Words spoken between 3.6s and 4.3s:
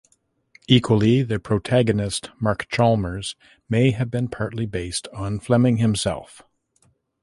may have been